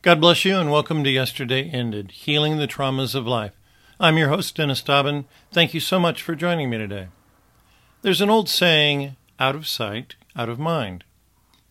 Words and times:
God 0.00 0.20
bless 0.20 0.44
you 0.44 0.56
and 0.56 0.70
welcome 0.70 1.02
to 1.02 1.10
Yesterday 1.10 1.68
Ended 1.68 2.12
Healing 2.12 2.58
the 2.58 2.68
Traumas 2.68 3.16
of 3.16 3.26
Life. 3.26 3.58
I'm 3.98 4.16
your 4.16 4.28
host, 4.28 4.54
Dennis 4.54 4.80
Dobbin. 4.80 5.24
Thank 5.50 5.74
you 5.74 5.80
so 5.80 5.98
much 5.98 6.22
for 6.22 6.36
joining 6.36 6.70
me 6.70 6.78
today. 6.78 7.08
There's 8.02 8.20
an 8.20 8.30
old 8.30 8.48
saying 8.48 9.16
out 9.40 9.56
of 9.56 9.66
sight, 9.66 10.14
out 10.36 10.48
of 10.48 10.60
mind. 10.60 11.02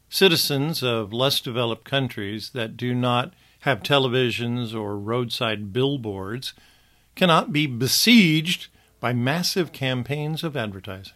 Citizens 0.09 0.83
of 0.83 1.13
less 1.13 1.39
developed 1.39 1.85
countries 1.85 2.49
that 2.49 2.75
do 2.75 2.93
not 2.93 3.33
have 3.61 3.81
televisions 3.81 4.75
or 4.75 4.99
roadside 4.99 5.71
billboards 5.71 6.53
cannot 7.15 7.53
be 7.53 7.65
besieged 7.65 8.67
by 8.99 9.13
massive 9.13 9.71
campaigns 9.71 10.43
of 10.43 10.57
advertising. 10.57 11.13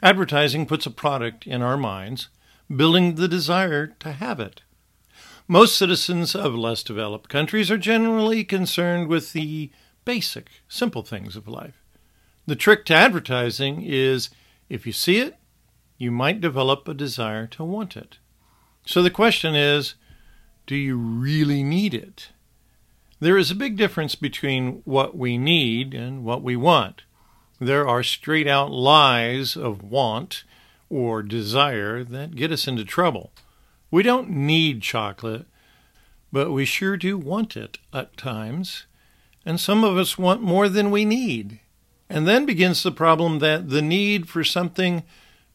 Advertising 0.00 0.66
puts 0.66 0.86
a 0.86 0.92
product 0.92 1.48
in 1.48 1.60
our 1.60 1.76
minds, 1.76 2.28
building 2.74 3.16
the 3.16 3.26
desire 3.26 3.88
to 3.98 4.12
have 4.12 4.38
it. 4.38 4.62
Most 5.50 5.76
citizens 5.76 6.36
of 6.36 6.54
less 6.54 6.84
developed 6.84 7.28
countries 7.28 7.72
are 7.72 7.76
generally 7.76 8.44
concerned 8.44 9.08
with 9.08 9.32
the 9.32 9.72
basic, 10.04 10.48
simple 10.68 11.02
things 11.02 11.34
of 11.34 11.48
life. 11.48 11.82
The 12.46 12.54
trick 12.54 12.84
to 12.84 12.94
advertising 12.94 13.82
is 13.82 14.30
if 14.68 14.86
you 14.86 14.92
see 14.92 15.18
it, 15.18 15.38
you 15.98 16.12
might 16.12 16.40
develop 16.40 16.86
a 16.86 16.94
desire 16.94 17.48
to 17.48 17.64
want 17.64 17.96
it. 17.96 18.18
So 18.86 19.02
the 19.02 19.10
question 19.10 19.56
is 19.56 19.96
do 20.68 20.76
you 20.76 20.96
really 20.96 21.64
need 21.64 21.94
it? 21.94 22.28
There 23.18 23.36
is 23.36 23.50
a 23.50 23.56
big 23.56 23.76
difference 23.76 24.14
between 24.14 24.82
what 24.84 25.16
we 25.16 25.36
need 25.36 25.94
and 25.94 26.22
what 26.22 26.44
we 26.44 26.54
want. 26.54 27.02
There 27.58 27.88
are 27.88 28.04
straight 28.04 28.46
out 28.46 28.70
lies 28.70 29.56
of 29.56 29.82
want 29.82 30.44
or 30.88 31.24
desire 31.24 32.04
that 32.04 32.36
get 32.36 32.52
us 32.52 32.68
into 32.68 32.84
trouble. 32.84 33.32
We 33.90 34.02
don't 34.02 34.30
need 34.30 34.82
chocolate, 34.82 35.46
but 36.32 36.52
we 36.52 36.64
sure 36.64 36.96
do 36.96 37.18
want 37.18 37.56
it 37.56 37.78
at 37.92 38.16
times. 38.16 38.86
And 39.44 39.58
some 39.58 39.84
of 39.84 39.96
us 39.96 40.18
want 40.18 40.42
more 40.42 40.68
than 40.68 40.90
we 40.90 41.04
need. 41.04 41.60
And 42.08 42.26
then 42.26 42.46
begins 42.46 42.82
the 42.82 42.92
problem 42.92 43.38
that 43.38 43.70
the 43.70 43.82
need 43.82 44.28
for 44.28 44.44
something 44.44 45.02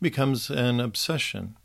becomes 0.01 0.49
an 0.49 0.79
obsession. 0.79 1.55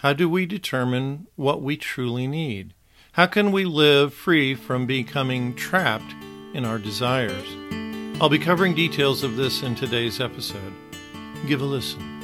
How 0.00 0.12
do 0.12 0.28
we 0.28 0.46
determine 0.46 1.26
what 1.36 1.62
we 1.62 1.76
truly 1.76 2.26
need? 2.26 2.74
How 3.12 3.26
can 3.26 3.52
we 3.52 3.64
live 3.64 4.14
free 4.14 4.54
from 4.54 4.86
becoming 4.86 5.54
trapped 5.54 6.14
in 6.54 6.64
our 6.64 6.78
desires? 6.78 7.48
I'll 8.20 8.28
be 8.28 8.38
covering 8.38 8.74
details 8.74 9.22
of 9.22 9.36
this 9.36 9.62
in 9.62 9.74
today's 9.74 10.20
episode. 10.20 10.72
Give 11.46 11.60
a 11.60 11.64
listen. 11.64 12.19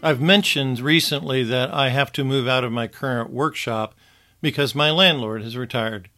I've 0.00 0.20
mentioned 0.20 0.78
recently 0.78 1.42
that 1.42 1.74
I 1.74 1.88
have 1.88 2.12
to 2.12 2.22
move 2.22 2.46
out 2.46 2.62
of 2.62 2.70
my 2.70 2.86
current 2.86 3.30
workshop 3.30 3.96
because 4.40 4.72
my 4.72 4.92
landlord 4.92 5.42
has 5.42 5.56
retired. 5.56 6.08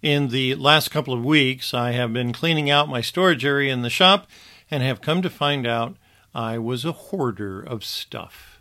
In 0.00 0.28
the 0.28 0.54
last 0.54 0.90
couple 0.90 1.12
of 1.12 1.22
weeks, 1.22 1.74
I 1.74 1.90
have 1.90 2.14
been 2.14 2.32
cleaning 2.32 2.70
out 2.70 2.88
my 2.88 3.02
storage 3.02 3.44
area 3.44 3.74
in 3.74 3.82
the 3.82 3.90
shop 3.90 4.26
and 4.70 4.82
have 4.82 5.02
come 5.02 5.20
to 5.20 5.28
find 5.28 5.66
out 5.66 5.98
I 6.34 6.56
was 6.56 6.86
a 6.86 6.92
hoarder 6.92 7.60
of 7.60 7.84
stuff. 7.84 8.58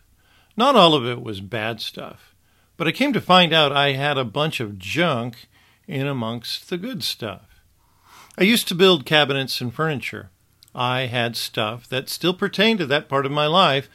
Not 0.57 0.75
all 0.75 0.94
of 0.94 1.05
it 1.05 1.21
was 1.21 1.39
bad 1.39 1.79
stuff, 1.79 2.35
but 2.75 2.85
I 2.85 2.91
came 2.91 3.13
to 3.13 3.21
find 3.21 3.53
out 3.53 3.71
I 3.71 3.94
had 3.94 4.17
a 4.17 4.25
bunch 4.25 4.59
of 4.59 4.77
junk 4.77 5.47
in 5.88 6.05
amongst 6.05 6.69
the 6.69 6.77
good 6.77 7.01
stuff. 7.01 7.61
I 8.38 8.44
used 8.44 8.67
to 8.67 8.75
build 8.75 9.05
cabinets 9.05 9.61
and 9.61 9.73
furniture. 9.73 10.31
I 10.75 11.05
had 11.05 11.38
stuff 11.38 11.88
that 11.88 12.09
still 12.09 12.33
pertained 12.33 12.79
to 12.79 12.85
that 12.88 13.07
part 13.07 13.25
of 13.25 13.31
my 13.31 13.47
life, 13.47 13.89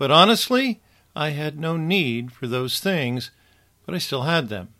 but 0.00 0.10
honestly, 0.10 0.80
I 1.14 1.28
had 1.30 1.60
no 1.60 1.76
need 1.76 2.32
for 2.32 2.46
those 2.46 2.80
things, 2.80 3.30
but 3.84 3.94
I 3.94 3.98
still 3.98 4.22
had 4.22 4.48
them. 4.48 4.70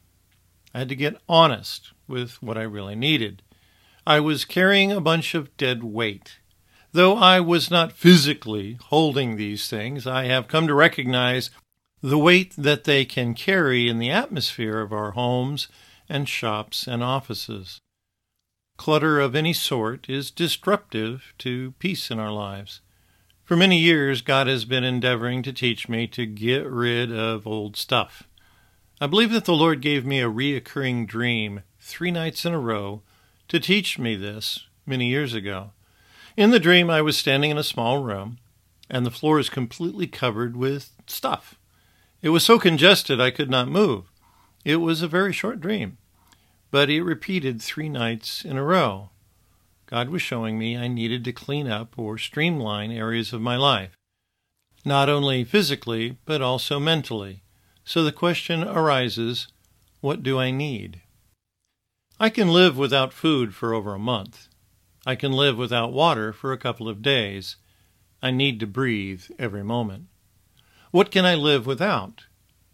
I 0.73 0.79
had 0.79 0.89
to 0.89 0.97
get 0.97 1.21
honest 1.29 1.93
with 2.09 2.43
what 2.43 2.57
I 2.57 2.63
really 2.63 2.95
needed. 2.95 3.43
I 4.07 4.19
was 4.21 4.47
carrying 4.47 4.91
a 4.91 4.99
bunch 4.99 5.35
of 5.35 5.55
dead 5.59 5.85
weight. 5.85 6.39
Though 6.93 7.19
I 7.19 7.39
was 7.39 7.71
not 7.71 7.93
physically 7.93 8.79
holding 8.85 9.37
these 9.37 9.69
things, 9.69 10.07
I 10.07 10.25
have 10.25 10.49
come 10.49 10.67
to 10.69 10.75
recognize 10.75 11.51
the 12.01 12.19
weight 12.19 12.55
that 12.57 12.85
they 12.85 13.05
can 13.05 13.35
carry 13.35 13.91
in 13.91 13.99
the 13.99 14.11
atmosphere 14.11 14.81
of 14.81 14.91
our 14.91 15.11
homes 15.11 15.69
and 16.09 16.31
shops 16.31 16.87
and 16.87 17.05
offices. 17.05 17.79
Clutter 18.79 19.21
of 19.21 19.35
any 19.35 19.53
sort 19.53 20.09
is 20.09 20.31
disruptive 20.31 21.35
to 21.41 21.73
peace 21.73 22.11
in 22.11 22.19
our 22.19 22.33
lives. 22.33 22.81
For 23.51 23.57
many 23.57 23.79
years, 23.79 24.23
God 24.23 24.47
has 24.47 24.65
been 24.65 24.85
endeavoring 24.85 25.43
to 25.43 25.53
teach 25.53 25.89
me 25.89 26.07
to 26.07 26.25
get 26.25 26.65
rid 26.71 27.11
of 27.11 27.49
old 27.49 27.77
stuff. 27.77 28.29
I 29.01 29.09
believe 29.09 29.33
that 29.33 29.45
the 29.45 29.55
Lord 29.55 29.81
gave 29.81 30.07
me 30.07 30.21
a 30.21 30.31
reoccurring 30.31 31.09
dream 31.09 31.63
three 31.81 32.13
nights 32.13 32.45
in 32.45 32.55
a 32.55 32.61
row 32.61 33.03
to 33.49 33.59
teach 33.59 33.99
me 33.99 34.15
this 34.15 34.69
many 34.87 35.09
years 35.09 35.35
ago. 35.35 35.73
In 36.37 36.53
the 36.53 36.61
dream, 36.61 36.91
I 36.91 37.03
was 37.03 37.19
standing 37.19 37.51
in 37.51 37.59
a 37.59 37.65
small 37.65 38.01
room, 38.01 38.39
and 38.89 39.05
the 39.05 39.11
floor 39.11 39.41
is 39.41 39.51
completely 39.51 40.07
covered 40.07 40.57
with 40.57 40.93
stuff. 41.09 41.59
It 42.23 42.29
was 42.29 42.45
so 42.45 42.57
congested 42.57 43.21
I 43.21 43.33
could 43.33 43.51
not 43.51 43.67
move. 43.67 44.13
It 44.65 44.77
was 44.77 45.03
a 45.03 45.09
very 45.09 45.33
short 45.33 45.61
dream, 45.61 45.99
but 46.71 46.89
it 46.89 47.03
repeated 47.03 47.61
three 47.61 47.89
nights 47.89 48.45
in 48.45 48.57
a 48.57 48.63
row. 48.63 49.11
God 49.91 50.09
was 50.09 50.23
showing 50.23 50.59
me 50.59 50.77
I 50.77 50.87
needed 50.87 51.25
to 51.25 51.33
clean 51.33 51.67
up 51.67 51.99
or 51.99 52.17
streamline 52.17 52.93
areas 52.93 53.33
of 53.33 53.41
my 53.41 53.57
life, 53.57 53.97
not 54.85 55.09
only 55.09 55.43
physically, 55.43 56.17
but 56.25 56.41
also 56.41 56.79
mentally. 56.79 57.43
So 57.85 58.05
the 58.05 58.13
question 58.13 58.63
arises 58.63 59.49
what 60.01 60.23
do 60.23 60.39
I 60.39 60.51
need? 60.51 61.03
I 62.19 62.31
can 62.31 62.49
live 62.49 62.79
without 62.79 63.13
food 63.13 63.55
for 63.55 63.75
over 63.75 63.95
a 63.95 63.99
month. 63.99 64.49
I 65.05 65.15
can 65.15 65.33
live 65.33 65.57
without 65.57 65.93
water 65.93 66.33
for 66.33 66.53
a 66.53 66.59
couple 66.59 66.89
of 66.89 67.03
days. 67.03 67.57
I 68.23 68.31
need 68.31 68.61
to 68.61 68.67
breathe 68.67 69.25
every 69.39 69.65
moment. 69.65 70.05
What 70.91 71.11
can 71.11 71.25
I 71.25 71.35
live 71.35 71.67
without? 71.67 72.27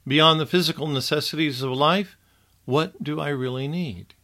Beyond 0.06 0.38
the 0.38 0.46
physical 0.46 0.86
necessities 0.86 1.62
of 1.62 1.70
life, 1.70 2.16
what 2.64 3.02
do 3.02 3.20
I 3.20 3.28
really 3.28 3.68
need? 3.68 4.15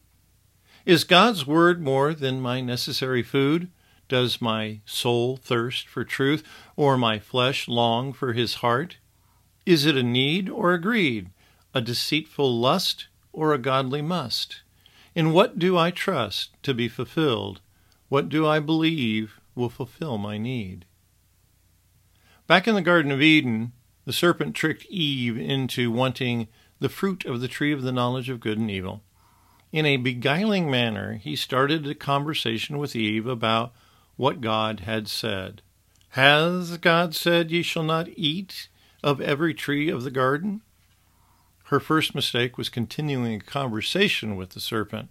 Is 0.85 1.05
God's 1.05 1.47
Word 1.47 1.81
more 1.81 2.13
than 2.13 2.41
my 2.41 2.61
necessary 2.61 3.23
food? 3.23 3.71
Does 4.09 4.43
my 4.43 4.81
soul 4.85 5.37
thirst 5.37 5.87
for 5.87 6.05
truth, 6.05 6.43
or 6.75 6.99
my 6.99 7.21
flesh 7.21 7.69
long 7.69 8.13
for 8.13 8.33
His 8.33 8.55
heart? 8.55 8.97
Is 9.65 9.87
it 9.87 9.97
a 9.97 10.03
need 10.03 10.51
or 10.51 10.73
a 10.75 10.81
greed, 10.81 11.31
a 11.73 11.81
deceitful 11.81 12.59
lust 12.59 13.07
or 13.33 13.55
a 13.55 13.59
godly 13.59 14.03
must? 14.03 14.63
In 15.15 15.33
what 15.33 15.57
do 15.57 15.79
I 15.79 15.93
trust 15.93 16.51
to 16.65 16.75
be 16.75 16.89
fulfilled? 16.89 17.61
What 18.09 18.29
do 18.29 18.45
I 18.45 18.59
believe 18.59 19.39
will 19.55 19.71
fulfill 19.71 20.19
my 20.19 20.37
need? 20.37 20.85
Back 22.49 22.67
in 22.67 22.75
the 22.75 22.83
Garden 22.83 23.13
of 23.13 23.23
Eden, 23.23 23.73
the 24.05 24.13
serpent 24.13 24.57
tricked 24.57 24.87
Eve 24.87 25.39
into 25.39 25.93
wanting 25.93 26.49
the 26.81 26.89
fruit 26.89 27.25
of 27.25 27.41
the 27.41 27.47
tree 27.47 27.73
of 27.73 27.83
the 27.83 27.93
knowledge 27.93 28.29
of 28.29 28.41
good 28.41 28.59
and 28.59 28.71
evil. 28.71 29.05
In 29.73 29.87
a 29.87 29.97
beguiling 29.97 30.71
manner, 30.71 31.15
he 31.15 31.35
started 31.35 31.87
a 31.87 31.95
conversation 31.95 32.77
with 32.77 32.95
Eve 32.95 33.27
about 33.27 33.73
what 34.17 34.43
God 34.43 34.81
had 34.81 35.09
said. 35.09 35.63
Has 36.11 36.77
God 36.77 37.15
said, 37.15 37.51
Ye 37.51 37.63
shall 37.63 37.83
not 37.83 38.09
eat 38.15 38.69
of 39.03 39.21
every 39.23 39.55
tree 39.55 39.89
of 39.89 40.05
the 40.05 40.11
garden? 40.11 40.61
Her 41.65 41.81
first 41.81 42.15
mistake 42.15 42.59
was 42.59 42.69
continuing 42.69 43.37
a 43.41 43.45
conversation 43.45 44.37
with 44.37 44.51
the 44.51 44.61
serpent. 44.61 45.09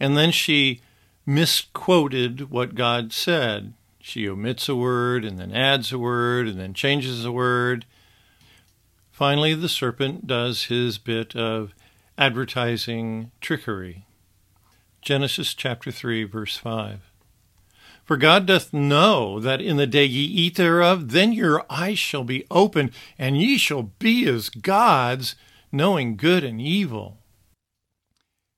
And 0.00 0.16
then 0.16 0.30
she 0.30 0.80
misquoted 1.26 2.50
what 2.50 2.74
God 2.74 3.12
said. 3.12 3.74
She 4.00 4.26
omits 4.26 4.66
a 4.66 4.76
word 4.76 5.26
and 5.26 5.38
then 5.38 5.52
adds 5.52 5.92
a 5.92 5.98
word 5.98 6.48
and 6.48 6.58
then 6.58 6.72
changes 6.72 7.22
a 7.22 7.32
word. 7.32 7.84
Finally, 9.10 9.52
the 9.52 9.68
serpent 9.68 10.26
does 10.26 10.64
his 10.64 10.96
bit 10.96 11.36
of 11.36 11.74
advertising 12.18 13.30
trickery. 13.40 14.06
Genesis 15.02 15.54
chapter 15.54 15.90
3, 15.90 16.24
verse 16.24 16.56
5. 16.56 17.12
For 18.04 18.16
God 18.16 18.46
doth 18.46 18.72
know 18.72 19.40
that 19.40 19.60
in 19.60 19.76
the 19.76 19.86
day 19.86 20.04
ye 20.04 20.24
eat 20.24 20.56
thereof, 20.56 21.10
then 21.10 21.32
your 21.32 21.66
eyes 21.68 21.98
shall 21.98 22.24
be 22.24 22.46
opened, 22.50 22.92
and 23.18 23.40
ye 23.40 23.58
shall 23.58 23.82
be 23.98 24.26
as 24.28 24.48
gods, 24.48 25.34
knowing 25.72 26.16
good 26.16 26.44
and 26.44 26.60
evil. 26.60 27.18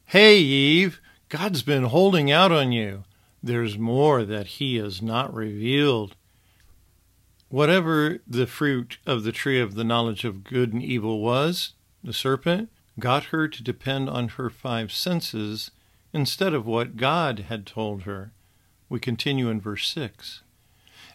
Hey, 0.05 0.38
Eve, 0.38 1.00
God's 1.28 1.62
been 1.62 1.84
holding 1.84 2.31
out 2.31 2.52
on 2.52 2.72
you. 2.72 3.05
There's 3.43 3.78
more 3.78 4.25
that 4.25 4.46
He 4.46 4.76
has 4.76 5.00
not 5.00 5.32
revealed. 5.34 6.14
Whatever 7.49 8.19
the 8.26 8.46
fruit 8.46 8.99
of 9.06 9.22
the 9.22 9.32
tree 9.32 9.60
of 9.60 9.75
the 9.75 9.84
knowledge 9.84 10.25
of 10.25 10.44
good 10.44 10.75
and 10.75 10.82
evil 10.82 11.20
was, 11.20 11.72
the 12.05 12.12
serpent 12.12 12.70
got 12.99 13.25
her 13.27 13.49
to 13.49 13.62
depend 13.62 14.09
on 14.09 14.29
her 14.29 14.50
five 14.50 14.93
senses 14.93 15.71
instead 16.12 16.55
of 16.55 16.67
what 16.67 16.97
God 16.97 17.47
had 17.49 17.67
told 17.67 18.03
her. 18.03 18.33
We 18.89 18.99
continue 19.00 19.49
in 19.49 19.61
verse 19.61 19.89
6. 19.89 20.43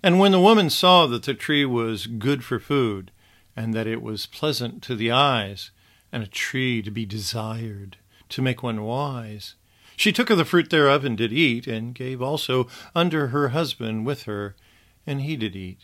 And 0.02 0.20
when 0.20 0.32
the 0.32 0.40
woman 0.40 0.70
saw 0.70 1.08
that 1.08 1.24
the 1.24 1.34
tree 1.34 1.66
was 1.66 2.08
good 2.08 2.44
for 2.44 2.60
food, 2.60 3.12
and 3.56 3.74
that 3.74 3.88
it 3.88 4.02
was 4.02 4.26
pleasant 4.26 4.82
to 4.84 4.96
the 4.96 5.12
eyes, 5.12 5.72
and 6.12 6.24
a 6.24 6.28
tree 6.28 6.82
to 6.82 6.92
be 6.92 7.06
desired, 7.06 7.98
to 8.30 8.42
make 8.42 8.64
one 8.64 8.84
wise. 8.84 9.56
She 9.96 10.12
took 10.12 10.30
of 10.30 10.38
the 10.38 10.46
fruit 10.46 10.70
thereof 10.70 11.06
and 11.06 11.18
did 11.18 11.32
eat, 11.32 11.68
and 11.68 11.94
gave 11.94 12.22
also 12.22 12.68
unto 12.96 13.28
her 13.28 13.50
husband 13.50 14.06
with 14.06 14.24
her, 14.24 14.56
and 15.06 15.22
he 15.22 15.36
did 15.36 15.56
eat. 15.56 15.80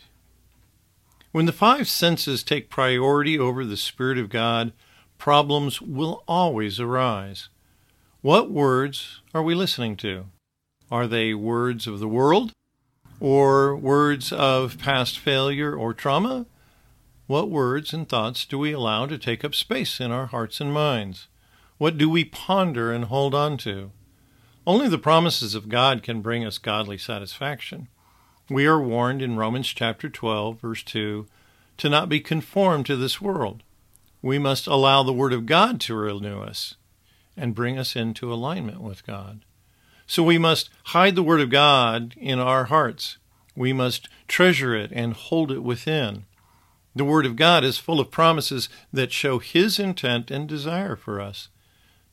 When 1.32 1.46
the 1.46 1.54
five 1.54 1.88
senses 1.88 2.44
take 2.44 2.70
priority 2.70 3.38
over 3.38 3.64
the 3.64 3.78
Spirit 3.78 4.18
of 4.18 4.30
God, 4.30 4.74
problems 5.20 5.82
will 5.82 6.24
always 6.28 6.80
arise. 6.80 7.50
What 8.22 8.50
words 8.50 9.22
are 9.34 9.44
we 9.44 9.54
listening 9.54 9.96
to? 9.98 10.26
Are 10.90 11.06
they 11.06 11.36
words 11.36 11.86
of 11.86 12.00
the 12.00 12.08
world? 12.08 12.54
Or 13.20 13.76
words 13.76 14.32
of 14.32 14.80
past 14.80 15.20
failure 15.20 15.76
or 15.76 15.94
trauma? 15.94 16.48
What 17.28 17.52
words 17.52 17.94
and 17.94 18.10
thoughts 18.10 18.46
do 18.46 18.58
we 18.58 18.72
allow 18.72 19.06
to 19.06 19.18
take 19.20 19.46
up 19.46 19.54
space 19.54 20.00
in 20.00 20.12
our 20.12 20.28
hearts 20.28 20.60
and 20.62 20.74
minds? 20.74 21.28
What 21.78 21.98
do 21.98 22.10
we 22.10 22.26
ponder 22.26 22.92
and 22.92 23.06
hold 23.06 23.36
on 23.36 23.58
to? 23.58 23.92
Only 24.66 24.88
the 24.88 24.98
promises 24.98 25.54
of 25.54 25.70
God 25.70 26.02
can 26.02 26.22
bring 26.22 26.46
us 26.46 26.58
godly 26.58 26.98
satisfaction. 26.98 27.90
We 28.50 28.66
are 28.66 28.82
warned 28.82 29.22
in 29.22 29.36
Romans 29.36 29.68
chapter 29.68 30.10
12, 30.10 30.60
verse 30.60 30.82
2, 30.82 31.28
to 31.78 31.90
not 31.90 32.10
be 32.10 32.20
conformed 32.20 32.86
to 32.88 32.96
this 32.96 33.22
world. 33.22 33.64
We 34.22 34.38
must 34.38 34.68
allow 34.68 35.04
the 35.04 35.14
Word 35.14 35.34
of 35.34 35.46
God 35.46 35.80
to 35.82 35.96
renew 35.96 36.42
us 36.42 36.76
and 37.38 37.56
bring 37.56 37.78
us 37.78 37.96
into 37.96 38.34
alignment 38.34 38.82
with 38.82 39.06
God. 39.06 39.46
So 40.06 40.24
we 40.24 40.38
must 40.38 40.70
hide 40.86 41.16
the 41.16 41.24
Word 41.24 41.40
of 41.40 41.50
God 41.50 42.16
in 42.18 42.40
our 42.40 42.66
hearts. 42.66 43.18
We 43.56 43.72
must 43.72 44.10
treasure 44.28 44.76
it 44.76 44.92
and 44.92 45.14
hold 45.14 45.52
it 45.52 45.64
within. 45.64 46.26
The 46.96 47.06
Word 47.06 47.26
of 47.26 47.36
God 47.36 47.64
is 47.64 47.78
full 47.78 48.00
of 48.00 48.12
promises 48.12 48.68
that 48.92 49.14
show 49.14 49.40
His 49.40 49.80
intent 49.80 50.32
and 50.32 50.48
desire 50.48 50.96
for 50.96 51.22
us. 51.22 51.50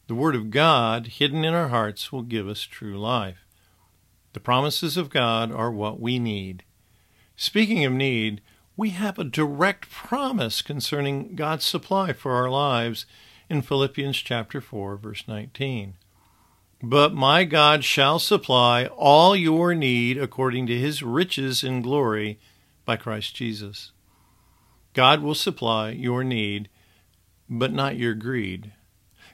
The 0.07 0.15
Word 0.15 0.37
of 0.37 0.51
God, 0.51 1.07
hidden 1.07 1.45
in 1.45 1.55
our 1.55 1.69
hearts, 1.69 2.13
will 2.13 2.23
give 2.23 2.47
us 2.47 2.63
true 2.63 2.99
life. 2.99 3.45
The 4.33 4.41
promises 4.41 4.97
of 4.97 5.11
God 5.11 5.51
are 5.51 5.73
what 5.73 5.99
we 5.99 6.19
need. 6.19 6.63
Speaking 7.37 7.85
of 7.85 7.93
need, 7.93 8.43
we 8.77 8.91
have 8.91 9.19
a 9.19 9.25
direct 9.25 9.91
promise 9.91 10.61
concerning 10.61 11.35
God's 11.35 11.65
supply 11.65 12.13
for 12.13 12.33
our 12.33 12.51
lives 12.51 13.07
in 13.49 13.63
Philippians 13.63 14.19
chapter 14.19 14.61
4 14.61 14.97
verse 14.97 15.25
19. 15.27 15.95
But 16.83 17.15
my 17.15 17.45
God 17.45 17.85
shall 17.85 18.19
supply 18.19 18.85
all 18.87 19.35
your 19.35 19.75
need 19.75 20.19
according 20.19 20.67
to 20.67 20.79
his 20.79 21.03
riches 21.03 21.65
in 21.65 21.81
glory 21.81 22.39
by 22.85 22.97
Christ 22.97 23.35
Jesus. 23.35 23.93
God 24.93 25.23
will 25.23 25.35
supply 25.35 25.91
your 25.91 26.23
need, 26.23 26.69
but 27.49 27.73
not 27.73 27.97
your 27.97 28.15
greed. 28.15 28.73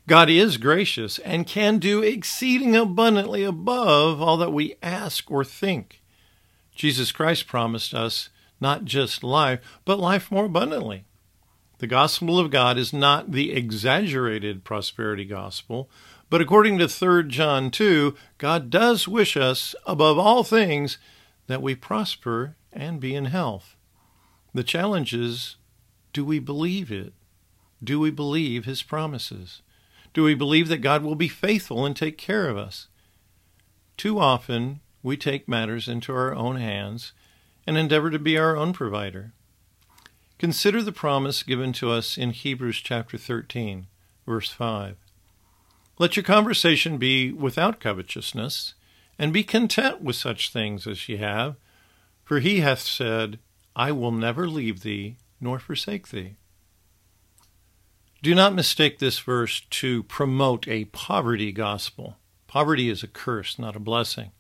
God 0.07 0.31
is 0.31 0.57
gracious 0.57 1.19
and 1.21 1.47
can 1.47 1.79
do 1.79 2.03
exceeding 2.03 2.77
abundantly 2.77 3.43
above 3.43 4.21
all 4.21 4.37
that 4.37 4.53
we 4.53 4.77
ask 4.83 5.31
or 5.31 5.45
think. 5.45 6.01
Jesus 6.75 7.11
Christ 7.13 7.47
promised 7.47 7.93
us 7.93 8.29
not 8.63 8.87
just 8.87 9.23
life, 9.23 9.61
but 9.85 9.99
life 9.99 10.31
more 10.31 10.47
abundantly. 10.47 11.05
The 11.79 11.87
gospel 11.87 12.39
of 12.39 12.51
God 12.51 12.79
is 12.79 12.93
not 12.93 13.33
the 13.33 13.53
exaggerated 13.53 14.65
prosperity 14.65 15.25
gospel, 15.25 15.91
but 16.31 16.41
according 16.41 16.79
to 16.79 16.89
3 16.89 17.29
John 17.29 17.71
2, 17.71 18.15
God 18.39 18.71
does 18.71 19.07
wish 19.07 19.37
us, 19.37 19.75
above 19.85 20.17
all 20.17 20.45
things, 20.45 20.97
that 21.49 21.61
we 21.61 21.75
prosper 21.75 22.57
and 22.73 23.01
be 23.01 23.15
in 23.15 23.27
health. 23.27 23.77
The 24.55 24.65
challenge 24.65 25.13
is 25.13 25.57
do 26.13 26.25
we 26.25 26.39
believe 26.39 26.93
it? 26.93 27.13
Do 27.83 27.99
we 27.99 28.11
believe 28.11 28.65
his 28.65 28.83
promises? 28.83 29.61
Do 30.15 30.23
we 30.23 30.35
believe 30.35 30.69
that 30.69 30.79
God 30.79 31.03
will 31.03 31.17
be 31.17 31.29
faithful 31.29 31.85
and 31.85 31.97
take 31.97 32.17
care 32.17 32.49
of 32.49 32.57
us? 32.57 32.87
Too 33.97 34.21
often, 34.21 34.81
we 35.03 35.17
take 35.17 35.49
matters 35.49 35.89
into 35.89 36.13
our 36.13 36.35
own 36.35 36.57
hands 36.57 37.13
and 37.67 37.77
endeavor 37.77 38.11
to 38.11 38.19
be 38.19 38.37
our 38.37 38.57
own 38.57 38.73
provider. 38.73 39.33
Consider 40.39 40.83
the 40.83 40.93
promise 40.93 41.43
given 41.43 41.73
to 41.75 41.91
us 41.91 42.19
in 42.19 42.31
Hebrews 42.31 42.79
chapter 42.79 43.17
13, 43.17 43.87
verse 44.27 44.51
5. 44.51 44.97
Let 45.99 46.17
your 46.17 46.25
conversation 46.25 46.99
be 46.99 47.31
without 47.31 47.79
covetousness, 47.79 48.75
and 49.19 49.33
be 49.33 49.45
content 49.45 50.01
with 50.01 50.17
such 50.17 50.53
things 50.53 50.87
as 50.87 51.09
ye 51.09 51.19
have, 51.19 51.57
for 52.25 52.41
he 52.41 52.61
hath 52.61 52.81
said, 52.81 53.39
I 53.77 53.93
will 53.93 54.11
never 54.11 54.49
leave 54.49 54.81
thee 54.81 55.17
nor 55.41 55.59
forsake 55.59 56.09
thee. 56.09 56.37
Do 58.23 58.35
not 58.35 58.55
mistake 58.55 58.99
this 58.99 59.19
verse 59.19 59.61
to 59.71 60.05
promote 60.05 60.69
a 60.69 60.87
poverty 60.87 61.53
gospel. 61.53 62.17
Poverty 62.47 62.89
is 62.89 63.03
a 63.03 63.09
curse, 63.09 63.59
not 63.59 63.77
a 63.77 63.81
blessing. 63.81 64.31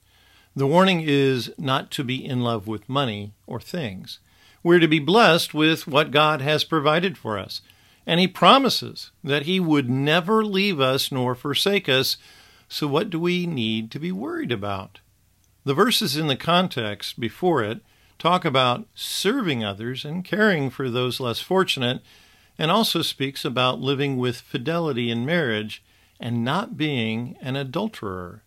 The 0.54 0.66
warning 0.66 1.02
is 1.06 1.50
not 1.56 1.90
to 1.92 2.04
be 2.04 2.22
in 2.24 2.42
love 2.42 2.66
with 2.66 2.88
money 2.88 3.32
or 3.46 3.60
things. 3.60 4.18
We're 4.62 4.80
to 4.80 4.88
be 4.88 4.98
blessed 4.98 5.54
with 5.54 5.86
what 5.86 6.10
God 6.10 6.42
has 6.42 6.62
provided 6.62 7.16
for 7.16 7.38
us. 7.38 7.62
And 8.06 8.20
He 8.20 8.28
promises 8.28 9.10
that 9.24 9.44
He 9.44 9.58
would 9.58 9.88
never 9.88 10.44
leave 10.44 10.80
us 10.80 11.10
nor 11.10 11.34
forsake 11.34 11.88
us. 11.88 12.16
So, 12.68 12.86
what 12.86 13.10
do 13.10 13.18
we 13.18 13.46
need 13.46 13.90
to 13.92 13.98
be 13.98 14.12
worried 14.12 14.52
about? 14.52 15.00
The 15.64 15.74
verses 15.74 16.16
in 16.16 16.26
the 16.26 16.36
context 16.36 17.18
before 17.18 17.62
it 17.62 17.80
talk 18.18 18.44
about 18.44 18.86
serving 18.94 19.64
others 19.64 20.04
and 20.04 20.24
caring 20.24 20.70
for 20.70 20.90
those 20.90 21.18
less 21.18 21.40
fortunate 21.40 22.02
and 22.58 22.70
also 22.70 23.02
speaks 23.02 23.44
about 23.44 23.80
living 23.80 24.16
with 24.16 24.40
fidelity 24.40 25.10
in 25.10 25.24
marriage 25.24 25.82
and 26.20 26.44
not 26.44 26.76
being 26.76 27.36
an 27.40 27.56
adulterer. 27.56 28.42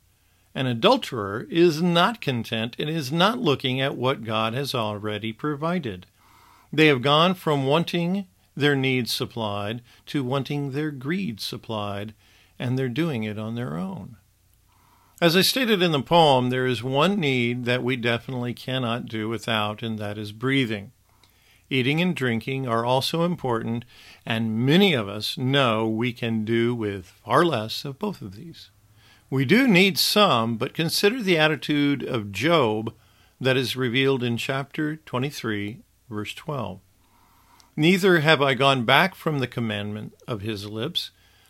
An 0.56 0.68
adulterer 0.68 1.46
is 1.50 1.82
not 1.82 2.22
content 2.22 2.78
and 2.80 2.90
is 2.90 3.12
not 3.12 3.40
looking 3.40 3.82
at 3.82 3.98
what 3.98 4.24
God 4.24 4.54
has 4.54 4.74
already 4.74 5.34
provided. 5.34 6.06
They 6.72 6.88
have 6.88 7.02
gone 7.02 7.34
from 7.34 7.66
wanting 7.66 8.26
their 8.56 8.76
needs 8.76 9.12
supplied 9.12 9.82
to 10.06 10.24
wanting 10.24 10.72
their 10.72 10.92
greed 10.92 11.42
supplied, 11.42 12.14
and 12.58 12.80
they're 12.80 12.88
doing 12.88 13.24
it 13.26 13.38
on 13.38 13.56
their 13.56 13.78
own. 13.78 14.16
As 15.22 15.36
I 15.36 15.42
stated 15.42 15.82
in 15.82 15.92
the 15.92 16.02
poem, 16.02 16.50
there 16.50 16.66
is 16.66 16.82
one 16.82 17.20
need 17.20 17.66
that 17.66 17.84
we 17.84 17.98
definitely 17.98 18.54
cannot 18.54 19.08
do 19.08 19.28
without, 19.28 19.84
and 19.84 20.00
that 20.00 20.18
is 20.18 20.32
breathing. 20.32 20.94
Eating 21.70 22.00
and 22.00 22.16
drinking 22.16 22.66
are 22.66 22.86
also 22.86 23.24
important, 23.24 23.84
and 24.26 24.66
many 24.66 24.94
of 24.94 25.10
us 25.10 25.38
know 25.38 25.86
we 25.88 26.14
can 26.14 26.46
do 26.46 26.74
with 26.74 27.08
far 27.26 27.44
less 27.44 27.84
of 27.84 28.00
both 28.00 28.22
of 28.22 28.36
these. 28.36 28.70
We 29.30 29.44
do 29.44 29.68
need 29.68 29.98
some, 29.98 30.56
but 30.58 30.76
consider 30.76 31.22
the 31.22 31.38
attitude 31.38 32.04
of 32.04 32.32
Job 32.32 32.94
that 33.42 33.58
is 33.58 33.76
revealed 33.76 34.24
in 34.24 34.38
chapter 34.38 34.98
23, 34.98 35.80
verse 36.10 36.34
12. 36.36 36.80
Neither 37.76 38.20
have 38.20 38.42
I 38.42 38.54
gone 38.54 38.86
back 38.86 39.16
from 39.16 39.40
the 39.40 39.48
commandment 39.48 40.14
of 40.28 40.42
his 40.42 40.70
lips. 40.70 41.10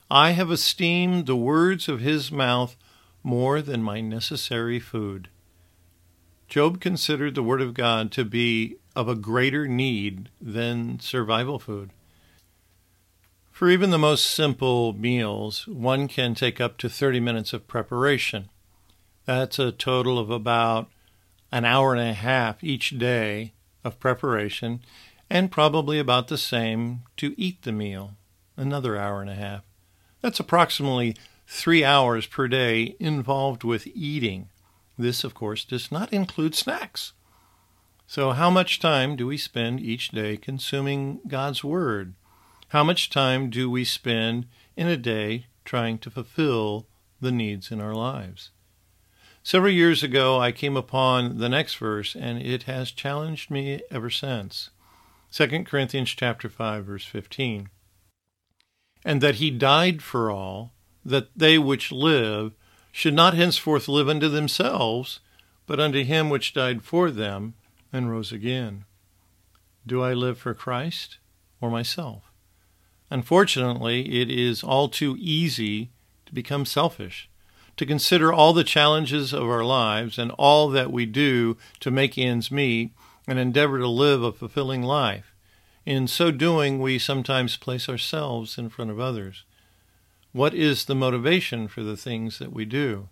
I 0.10 0.32
have 0.32 0.52
esteemed 0.52 1.26
the 1.26 1.36
words 1.36 1.90
of 1.90 2.00
his 2.00 2.32
mouth 2.32 2.78
more 3.24 3.62
than 3.62 3.84
my 3.84 4.00
necessary 4.00 4.80
food. 4.80 5.28
Job 6.48 6.80
considered 6.80 7.36
the 7.36 7.44
word 7.44 7.62
of 7.62 7.74
God 7.74 8.12
to 8.14 8.24
be 8.24 8.78
of 8.96 9.10
a 9.10 9.16
greater 9.16 9.68
need 9.68 10.30
than 10.40 11.00
survival 11.02 11.60
food. 11.60 11.92
For 13.56 13.70
even 13.70 13.90
the 13.90 13.98
most 13.98 14.26
simple 14.26 14.92
meals, 14.92 15.66
one 15.66 16.10
can 16.10 16.36
take 16.36 16.60
up 16.60 16.78
to 16.80 16.90
30 16.90 17.22
minutes 17.22 17.54
of 17.54 17.70
preparation. 17.70 18.50
That's 19.24 19.58
a 19.58 19.72
total 19.72 20.20
of 20.20 20.30
about 20.30 20.90
an 21.54 21.64
hour 21.64 21.94
and 21.94 22.02
a 22.02 22.12
half 22.12 22.62
each 22.62 23.00
day 23.00 23.54
of 23.82 23.98
preparation, 23.98 24.82
and 25.30 25.54
probably 25.54 26.00
about 26.00 26.28
the 26.28 26.38
same 26.38 27.04
to 27.16 27.34
eat 27.38 27.62
the 27.62 27.72
meal, 27.72 28.18
another 28.58 28.98
hour 28.98 29.22
and 29.22 29.30
a 29.30 29.36
half. 29.36 29.62
That's 30.20 30.42
approximately 30.42 31.16
three 31.48 31.86
hours 31.86 32.26
per 32.26 32.50
day 32.50 32.98
involved 33.00 33.64
with 33.64 33.88
eating. 33.88 34.50
This, 34.98 35.24
of 35.24 35.34
course, 35.34 35.64
does 35.64 35.94
not 35.94 36.12
include 36.12 36.56
snacks. 36.56 37.14
So, 38.06 38.32
how 38.32 38.50
much 38.50 38.82
time 38.82 39.16
do 39.16 39.26
we 39.26 39.38
spend 39.38 39.80
each 39.80 40.10
day 40.10 40.36
consuming 40.36 41.22
God's 41.26 41.64
Word? 41.64 42.16
How 42.70 42.84
much 42.84 43.10
time 43.10 43.50
do 43.50 43.70
we 43.70 43.86
spend 43.86 44.48
in 44.76 44.88
a 44.88 44.98
day 44.98 45.46
trying 45.64 45.98
to 46.00 46.10
fulfill 46.10 46.88
the 47.22 47.32
needs 47.32 47.72
in 47.72 47.80
our 47.80 47.94
lives? 47.94 48.52
Several 49.44 49.72
years 49.72 50.02
ago, 50.02 50.40
I 50.40 50.52
came 50.52 50.76
upon 50.76 51.38
the 51.38 51.50
next 51.50 51.76
verse, 51.76 52.16
and 52.16 52.42
it 52.42 52.64
has 52.64 52.92
challenged 52.92 53.52
me 53.52 53.82
ever 53.92 54.10
since. 54.10 54.72
2 55.32 55.64
Corinthians 55.66 56.10
chapter 56.10 56.50
5, 56.50 56.86
verse 56.86 57.06
15. 57.06 57.70
And 59.04 59.22
that 59.22 59.36
he 59.36 59.52
died 59.52 60.02
for 60.02 60.32
all, 60.32 60.74
that 61.06 61.30
they 61.36 61.60
which 61.60 61.92
live 61.92 62.54
should 62.92 63.14
not 63.14 63.36
henceforth 63.36 63.88
live 63.88 64.10
unto 64.10 64.28
themselves, 64.28 65.20
but 65.68 65.80
unto 65.80 66.04
him 66.04 66.30
which 66.30 66.54
died 66.54 66.84
for 66.84 67.12
them 67.12 67.54
and 67.94 68.10
rose 68.10 68.32
again. 68.32 68.86
Do 69.86 70.02
I 70.02 70.14
live 70.14 70.40
for 70.40 70.56
Christ 70.56 71.20
or 71.62 71.70
myself. 71.70 72.32
Unfortunately, 73.10 74.22
it 74.22 74.30
is 74.30 74.64
all 74.64 74.90
too 74.90 75.16
easy 75.20 75.92
to 76.26 76.34
become 76.34 76.66
selfish, 76.66 77.30
to 77.78 77.86
consider 77.86 78.34
all 78.34 78.54
the 78.54 78.64
challenges 78.64 79.34
of 79.34 79.44
our 79.44 79.64
lives 79.64 80.18
and 80.18 80.32
all 80.32 80.70
that 80.70 80.92
we 80.92 81.06
do 81.06 81.58
to 81.80 81.92
make 81.92 82.18
ends 82.18 82.50
meet 82.50 82.92
and 83.28 83.38
endeavor 83.38 83.80
to 83.80 83.88
live 83.88 84.24
a 84.24 84.32
fulfilling 84.32 84.82
life. 84.82 85.34
In 85.86 86.08
so 86.08 86.32
doing, 86.32 86.80
we 86.80 86.98
sometimes 86.98 87.58
place 87.58 87.88
ourselves 87.88 88.58
in 88.58 88.70
front 88.70 88.90
of 88.90 89.00
others. 89.00 89.44
What 90.32 90.54
is 90.54 90.86
the 90.86 90.96
motivation 90.96 91.68
for 91.68 91.84
the 91.84 91.96
things 91.96 92.40
that 92.40 92.52
we 92.52 92.66
do? 92.66 93.08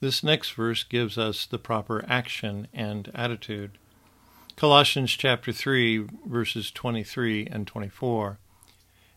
This 0.00 0.22
next 0.22 0.52
verse 0.52 0.84
gives 0.84 1.16
us 1.16 1.46
the 1.46 1.58
proper 1.58 2.04
action 2.06 2.68
and 2.74 3.10
attitude. 3.14 3.78
Colossians 4.56 5.10
chapter 5.12 5.52
3 5.52 6.06
verses 6.26 6.70
23 6.70 7.48
and 7.50 7.66
24. 7.66 8.38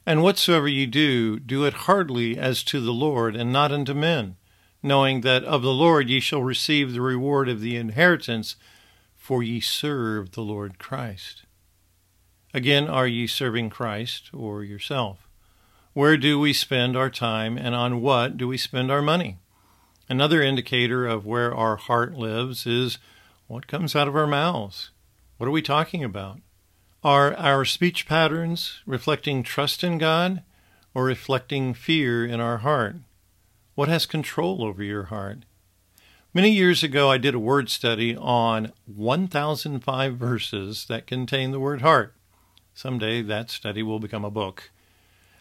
And 0.09 0.23
whatsoever 0.23 0.67
ye 0.67 0.87
do, 0.87 1.39
do 1.39 1.65
it 1.65 1.85
heartily 1.85 2.35
as 2.35 2.63
to 2.63 2.81
the 2.81 2.91
Lord 2.91 3.35
and 3.35 3.53
not 3.53 3.71
unto 3.71 3.93
men, 3.93 4.37
knowing 4.81 5.21
that 5.21 5.43
of 5.43 5.61
the 5.61 5.71
Lord 5.71 6.09
ye 6.09 6.19
shall 6.19 6.41
receive 6.41 6.93
the 6.93 7.01
reward 7.01 7.47
of 7.47 7.61
the 7.61 7.75
inheritance, 7.75 8.55
for 9.15 9.43
ye 9.43 9.59
serve 9.59 10.31
the 10.31 10.41
Lord 10.41 10.79
Christ. 10.79 11.43
Again, 12.55 12.87
are 12.87 13.05
ye 13.05 13.27
serving 13.27 13.69
Christ 13.69 14.31
or 14.33 14.63
yourself? 14.63 15.29
Where 15.93 16.17
do 16.17 16.39
we 16.39 16.53
spend 16.53 16.97
our 16.97 17.11
time 17.11 17.55
and 17.55 17.75
on 17.75 18.01
what 18.01 18.35
do 18.35 18.47
we 18.47 18.57
spend 18.57 18.89
our 18.89 19.03
money? 19.03 19.37
Another 20.09 20.41
indicator 20.41 21.05
of 21.05 21.27
where 21.27 21.53
our 21.53 21.75
heart 21.75 22.15
lives 22.15 22.65
is 22.65 22.97
what 23.45 23.67
comes 23.67 23.95
out 23.95 24.07
of 24.07 24.15
our 24.15 24.25
mouths. 24.25 24.89
What 25.37 25.45
are 25.45 25.51
we 25.51 25.61
talking 25.61 26.03
about? 26.03 26.39
Are 27.01 27.33
our 27.35 27.63
speech 27.63 28.05
patterns 28.05 28.81
reflecting 28.85 29.41
trust 29.41 29.85
in 29.85 29.99
God 29.99 30.43
or 30.93 31.05
reflecting 31.05 31.73
fear 31.73 32.25
in 32.25 32.41
our 32.41 32.57
heart? 32.57 32.97
What 33.73 33.87
has 33.87 34.05
control 34.05 34.65
over 34.65 34.83
your 34.83 35.03
heart? 35.05 35.45
Many 36.33 36.51
years 36.51 36.83
ago, 36.83 37.09
I 37.09 37.17
did 37.17 37.33
a 37.33 37.39
word 37.39 37.69
study 37.69 38.17
on 38.17 38.73
1005 38.85 40.17
verses 40.17 40.87
that 40.87 41.07
contain 41.07 41.51
the 41.51 41.59
word 41.61 41.81
heart. 41.81 42.15
Someday 42.73 43.21
that 43.21 43.49
study 43.49 43.81
will 43.81 43.99
become 43.99 44.25
a 44.25 44.29
book. 44.29 44.69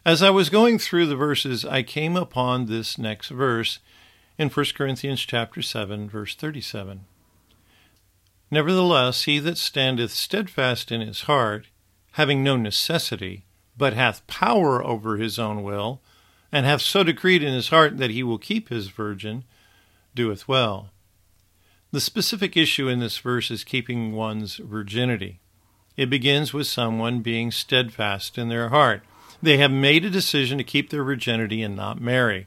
As 0.06 0.22
I 0.22 0.30
was 0.30 0.50
going 0.50 0.78
through 0.78 1.06
the 1.06 1.16
verses, 1.16 1.64
I 1.64 1.82
came 1.82 2.16
upon 2.16 2.66
this 2.66 2.98
next 2.98 3.30
verse 3.30 3.80
in 4.38 4.48
1 4.48 4.66
Corinthians 4.76 5.22
chapter 5.22 5.60
7 5.60 6.08
verse 6.08 6.36
37. 6.36 7.00
Nevertheless, 8.50 9.24
he 9.24 9.38
that 9.40 9.58
standeth 9.58 10.10
steadfast 10.10 10.90
in 10.90 11.00
his 11.00 11.22
heart, 11.22 11.66
having 12.12 12.42
no 12.42 12.56
necessity, 12.56 13.44
but 13.76 13.92
hath 13.92 14.26
power 14.26 14.84
over 14.84 15.16
his 15.16 15.38
own 15.38 15.62
will, 15.62 16.00
and 16.50 16.64
hath 16.64 16.80
so 16.80 17.02
decreed 17.02 17.42
in 17.42 17.52
his 17.52 17.68
heart 17.68 17.98
that 17.98 18.10
he 18.10 18.22
will 18.22 18.38
keep 18.38 18.68
his 18.68 18.88
virgin, 18.88 19.44
doeth 20.14 20.48
well. 20.48 20.90
The 21.90 22.00
specific 22.00 22.56
issue 22.56 22.88
in 22.88 23.00
this 23.00 23.18
verse 23.18 23.50
is 23.50 23.64
keeping 23.64 24.12
one's 24.12 24.56
virginity. 24.56 25.40
It 25.96 26.10
begins 26.10 26.52
with 26.52 26.66
someone 26.66 27.20
being 27.20 27.50
steadfast 27.50 28.38
in 28.38 28.48
their 28.48 28.68
heart. 28.70 29.02
They 29.42 29.58
have 29.58 29.70
made 29.70 30.04
a 30.04 30.10
decision 30.10 30.58
to 30.58 30.64
keep 30.64 30.90
their 30.90 31.04
virginity 31.04 31.62
and 31.62 31.76
not 31.76 32.00
marry. 32.00 32.46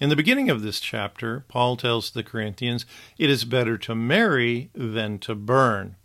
In 0.00 0.08
the 0.08 0.16
beginning 0.16 0.48
of 0.48 0.62
this 0.62 0.80
chapter, 0.80 1.44
Paul 1.46 1.76
tells 1.76 2.10
the 2.10 2.22
Corinthians 2.22 2.86
it 3.18 3.28
is 3.28 3.44
better 3.44 3.76
to 3.76 3.94
marry 3.94 4.70
than 4.74 5.18
to 5.18 5.34
burn. 5.34 5.96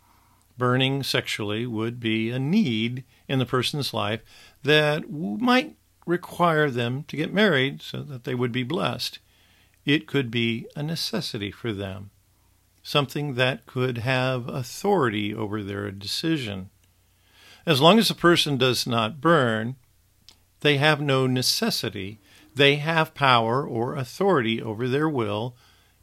Burning 0.57 1.01
sexually 1.01 1.65
would 1.65 2.01
be 2.01 2.29
a 2.29 2.37
need 2.37 3.05
in 3.29 3.39
the 3.39 3.45
person's 3.45 3.93
life 3.93 4.19
that 4.63 5.09
might 5.09 5.77
require 6.05 6.69
them 6.69 7.05
to 7.07 7.15
get 7.15 7.33
married 7.33 7.81
so 7.81 8.03
that 8.03 8.25
they 8.25 8.35
would 8.35 8.51
be 8.51 8.63
blessed. 8.63 9.19
It 9.85 10.07
could 10.07 10.29
be 10.29 10.67
a 10.75 10.83
necessity 10.83 11.49
for 11.49 11.71
them, 11.71 12.09
something 12.83 13.35
that 13.35 13.65
could 13.65 13.99
have 13.99 14.49
authority 14.49 15.33
over 15.33 15.63
their 15.63 15.89
decision. 15.91 16.69
As 17.65 17.79
long 17.79 17.97
as 17.97 18.09
a 18.09 18.15
person 18.15 18.57
does 18.57 18.85
not 18.85 19.21
burn, 19.21 19.77
they 20.59 20.77
have 20.77 20.99
no 20.99 21.27
necessity 21.27 22.19
they 22.55 22.77
have 22.77 23.13
power 23.13 23.65
or 23.67 23.95
authority 23.95 24.61
over 24.61 24.87
their 24.87 25.09
will 25.09 25.55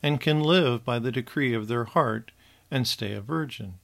and 0.03 0.21
can 0.21 0.41
live 0.41 0.85
by 0.85 0.99
the 0.99 1.13
decree 1.13 1.55
of 1.55 1.69
their 1.69 1.85
heart 1.85 2.31
and 2.71 2.87
stay 2.87 3.13
a 3.13 3.21
virgin. 3.21 3.75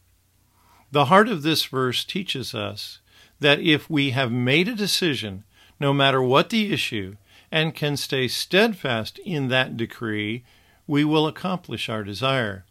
The 0.90 1.06
heart 1.06 1.28
of 1.28 1.42
this 1.42 1.64
verse 1.64 2.04
teaches 2.04 2.54
us 2.54 3.00
that 3.40 3.60
if 3.60 3.88
we 3.88 4.10
have 4.10 4.32
made 4.32 4.68
a 4.68 4.74
decision, 4.74 5.44
no 5.80 5.92
matter 5.92 6.22
what 6.22 6.50
the 6.50 6.72
issue, 6.72 7.16
and 7.50 7.74
can 7.74 7.96
stay 7.96 8.28
steadfast 8.28 9.18
in 9.20 9.48
that 9.48 9.76
decree, 9.76 10.44
we 10.86 11.04
will 11.04 11.26
accomplish 11.26 11.88
our 11.88 12.02
desire. 12.02 12.64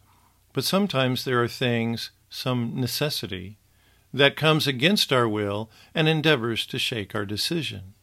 But 0.52 0.64
sometimes 0.64 1.24
there 1.24 1.42
are 1.42 1.48
things, 1.48 2.10
some 2.28 2.72
necessity, 2.74 3.58
that 4.12 4.36
comes 4.36 4.66
against 4.66 5.12
our 5.12 5.28
will 5.28 5.70
and 5.94 6.08
endeavors 6.08 6.66
to 6.66 6.78
shake 6.78 7.14
our 7.14 7.24
decision. 7.24 7.94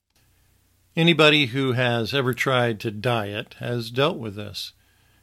Anybody 0.97 1.47
who 1.47 1.73
has 1.73 2.13
ever 2.13 2.33
tried 2.33 2.79
to 2.79 2.89
diet 2.89 3.55
has 3.59 3.91
dealt 3.91 4.17
with 4.17 4.35
this. 4.35 4.71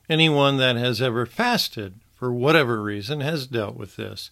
Anyone 0.07 0.59
that 0.59 0.77
has 0.77 1.01
ever 1.01 1.25
fasted, 1.25 1.95
for 2.15 2.31
whatever 2.31 2.83
reason, 2.83 3.21
has 3.21 3.47
dealt 3.47 3.75
with 3.75 3.97
this. 3.97 4.31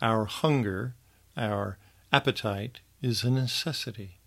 Our 0.00 0.24
hunger, 0.24 0.94
our 1.36 1.76
appetite, 2.10 2.80
is 3.02 3.24
a 3.24 3.30
necessity. 3.30 4.20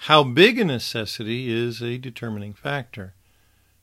How 0.00 0.22
big 0.22 0.60
a 0.60 0.64
necessity 0.64 1.50
is 1.50 1.82
a 1.82 1.98
determining 1.98 2.54
factor. 2.54 3.14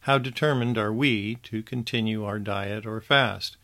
How 0.02 0.18
determined 0.18 0.78
are 0.78 0.94
we 0.94 1.36
to 1.44 1.62
continue 1.62 2.24
our 2.24 2.40
diet 2.40 2.86
or 2.86 3.02
fast? 3.02 3.58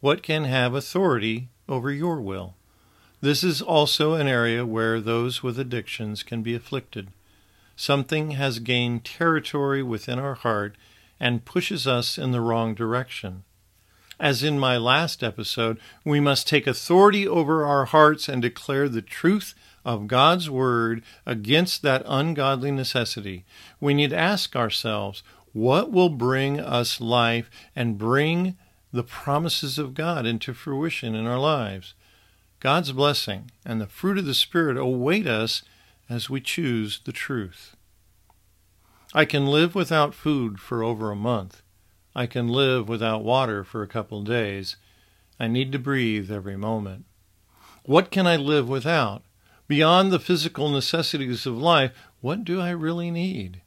What 0.00 0.22
can 0.22 0.44
have 0.44 0.74
authority 0.74 1.48
over 1.70 1.90
your 1.90 2.20
will? 2.20 2.54
This 3.22 3.42
is 3.42 3.62
also 3.62 4.12
an 4.12 4.26
area 4.26 4.66
where 4.66 5.00
those 5.00 5.42
with 5.42 5.58
addictions 5.58 6.22
can 6.22 6.42
be 6.42 6.54
afflicted. 6.54 7.08
Something 7.76 8.32
has 8.32 8.58
gained 8.58 9.04
territory 9.04 9.82
within 9.82 10.18
our 10.18 10.34
heart 10.34 10.76
and 11.18 11.44
pushes 11.44 11.86
us 11.86 12.18
in 12.18 12.32
the 12.32 12.40
wrong 12.40 12.74
direction. 12.74 13.44
As 14.20 14.44
in 14.44 14.58
my 14.58 14.76
last 14.76 15.22
episode, 15.22 15.78
we 16.04 16.20
must 16.20 16.46
take 16.46 16.66
authority 16.66 17.26
over 17.26 17.64
our 17.64 17.86
hearts 17.86 18.28
and 18.28 18.40
declare 18.40 18.88
the 18.88 19.02
truth 19.02 19.54
of 19.84 20.06
God's 20.06 20.48
Word 20.48 21.02
against 21.26 21.82
that 21.82 22.04
ungodly 22.06 22.70
necessity. 22.70 23.44
We 23.80 23.92
need 23.92 24.10
to 24.10 24.18
ask 24.18 24.54
ourselves, 24.54 25.22
what 25.52 25.90
will 25.90 26.08
bring 26.08 26.58
us 26.60 27.00
life 27.00 27.50
and 27.74 27.98
bring 27.98 28.56
the 28.92 29.02
promises 29.02 29.78
of 29.78 29.94
God 29.94 30.26
into 30.26 30.54
fruition 30.54 31.14
in 31.14 31.26
our 31.26 31.38
lives? 31.38 31.94
God's 32.60 32.92
blessing 32.92 33.50
and 33.64 33.80
the 33.80 33.86
fruit 33.86 34.18
of 34.18 34.24
the 34.24 34.34
Spirit 34.34 34.76
await 34.76 35.26
us 35.26 35.62
as 36.08 36.28
we 36.28 36.40
choose 36.40 37.00
the 37.04 37.12
truth. 37.12 37.76
I 39.14 39.24
can 39.24 39.46
live 39.46 39.74
without 39.74 40.14
food 40.14 40.58
for 40.58 40.82
over 40.82 41.10
a 41.10 41.16
month. 41.16 41.62
I 42.16 42.26
can 42.26 42.48
live 42.48 42.88
without 42.88 43.24
water 43.24 43.64
for 43.64 43.82
a 43.82 43.88
couple 43.88 44.22
days. 44.22 44.76
I 45.38 45.48
need 45.48 45.72
to 45.72 45.78
breathe 45.78 46.30
every 46.30 46.56
moment. 46.56 47.04
What 47.84 48.10
can 48.10 48.26
I 48.26 48.36
live 48.36 48.68
without? 48.68 49.22
Beyond 49.66 50.12
the 50.12 50.20
physical 50.20 50.68
necessities 50.68 51.46
of 51.46 51.56
life, 51.56 51.92
what 52.20 52.44
do 52.44 52.60
I 52.60 52.70
really 52.70 53.10
need? 53.10 53.62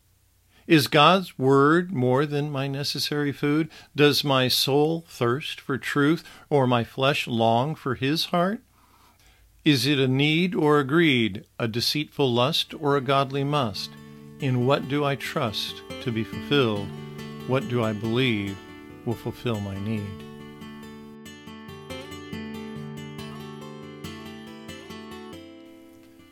Is 0.67 0.87
God's 0.87 1.39
Word 1.39 1.93
more 1.93 2.25
than 2.25 2.51
my 2.51 2.67
necessary 2.67 3.31
food? 3.31 3.69
Does 3.95 4.23
my 4.23 4.49
soul 4.49 5.05
thirst 5.07 5.61
for 5.61 5.77
truth, 5.77 6.23
or 6.49 6.67
my 6.67 6.83
flesh 6.83 7.25
long 7.25 7.73
for 7.73 7.95
His 7.95 8.25
heart? 8.25 8.61
Is 9.67 9.85
it 9.85 9.99
a 9.99 10.07
need 10.07 10.55
or 10.55 10.79
a 10.79 10.85
greed, 10.85 11.43
a 11.59 11.67
deceitful 11.67 12.33
lust 12.33 12.73
or 12.79 12.95
a 12.95 13.01
godly 13.01 13.43
must? 13.43 13.89
In 14.39 14.65
what 14.65 14.87
do 14.87 15.03
I 15.03 15.15
trust 15.15 15.81
to 16.03 16.09
be 16.09 16.23
fulfilled? 16.23 16.87
What 17.47 17.67
do 17.67 17.83
I 17.83 17.91
believe 17.91 18.57
will 19.03 19.13
fulfill 19.13 19.59
my 19.59 19.77
need? 19.77 20.07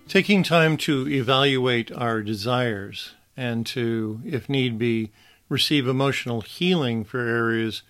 Taking 0.07 0.41
time 0.41 0.77
to 0.77 1.05
evaluate 1.09 1.91
our 1.91 2.21
desires 2.21 3.15
and 3.35 3.65
to, 3.65 4.21
if 4.23 4.47
need 4.47 4.79
be, 4.79 5.11
receive 5.49 5.89
emotional 5.89 6.39
healing 6.39 7.03
for 7.03 7.19
areas 7.19 7.81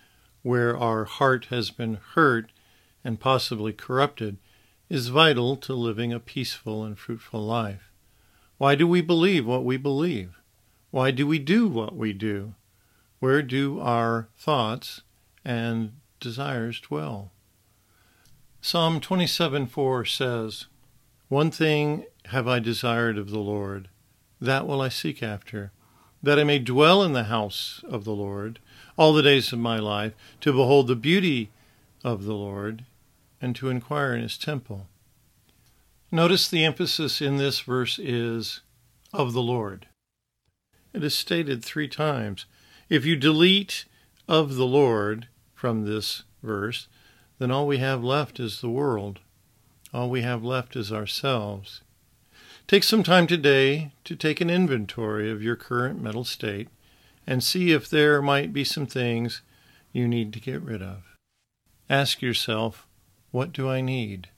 where 0.42 0.75
our 0.75 1.06
heart 1.06 1.46
has 1.52 1.70
been 1.70 2.00
hurt 2.16 2.52
and 3.04 3.20
possibly 3.20 3.74
corrupted 3.74 4.38
is 4.89 5.08
vital 5.08 5.56
to 5.58 5.74
living 5.74 6.13
a 6.13 6.20
peaceful 6.20 6.84
and 6.84 6.98
fruitful 6.98 7.44
life. 7.44 7.92
Why 8.58 8.75
do 8.75 8.88
we 8.88 9.01
believe 9.01 9.46
what 9.46 9.65
we 9.65 9.77
believe? 9.77 10.39
Why 10.92 11.12
do 11.12 11.25
we 11.27 11.39
do 11.39 11.68
what 11.68 11.96
we 11.96 12.13
do? 12.13 12.54
Where 13.20 13.42
do 13.42 13.80
our 13.80 14.30
thoughts 14.38 15.01
and 15.44 15.94
desires 16.20 16.80
dwell? 16.80 17.32
Psalm 18.62 19.01
27:4 19.01 20.08
says, 20.08 20.65
One 21.27 21.51
thing 21.51 22.06
have 22.25 22.48
I 22.48 22.60
desired 22.60 23.18
of 23.18 23.30
the 23.30 23.39
Lord, 23.39 23.89
that 24.39 24.68
will 24.68 24.82
I 24.82 24.89
seek 24.89 25.22
after, 25.22 25.72
that 26.22 26.39
I 26.39 26.44
may 26.44 26.60
dwell 26.60 27.04
in 27.04 27.13
the 27.13 27.25
house 27.25 27.84
of 27.88 28.04
the 28.04 28.15
Lord 28.15 28.60
all 28.98 29.13
the 29.13 29.22
days 29.22 29.51
of 29.51 29.60
my 29.60 29.80
life, 29.80 30.13
to 30.42 30.51
behold 30.51 30.88
the 30.88 30.96
beauty 30.96 31.51
of 32.04 32.24
the 32.24 32.34
Lord, 32.34 32.86
and 33.42 33.56
to 33.56 33.70
inquire 33.70 34.13
in 34.15 34.22
his 34.22 34.38
temple. 34.38 34.88
Notice 36.12 36.48
the 36.48 36.63
emphasis 36.63 37.22
in 37.22 37.38
this 37.38 37.60
verse 37.60 38.00
is 38.00 38.62
of 39.13 39.34
the 39.34 39.42
Lord. 39.42 39.88
It 40.94 41.04
is 41.04 41.13
stated 41.13 41.63
three 41.63 41.88
times. 41.88 42.46
If 42.89 43.06
you 43.06 43.15
delete 43.15 43.86
of 44.27 44.56
the 44.56 44.65
Lord 44.65 45.27
from 45.54 45.86
this 45.86 46.24
verse, 46.42 46.88
then 47.39 47.51
all 47.51 47.68
we 47.68 47.80
have 47.80 48.04
left 48.04 48.39
is 48.39 48.62
the 48.62 48.70
world. 48.70 49.20
All 49.94 50.10
we 50.10 50.22
have 50.22 50.44
left 50.44 50.75
is 50.75 50.92
ourselves. 50.92 51.82
Take 52.68 52.84
some 52.84 53.04
time 53.04 53.27
today 53.27 53.92
to 54.06 54.15
take 54.15 54.42
an 54.42 54.50
inventory 54.50 55.30
of 55.30 55.44
your 55.44 55.56
current 55.56 56.01
mental 56.01 56.24
state 56.24 56.70
and 57.27 57.44
see 57.44 57.72
if 57.72 57.89
there 57.89 58.22
might 58.22 58.54
be 58.54 58.63
some 58.63 58.86
things 58.86 59.42
you 59.92 60.08
need 60.08 60.34
to 60.34 60.39
get 60.39 60.62
rid 60.62 60.82
of. 60.82 61.04
Ask 61.89 62.22
yourself, 62.22 62.85
what 63.36 63.51
do 63.51 63.70
I 63.70 63.82
need? 63.82 64.30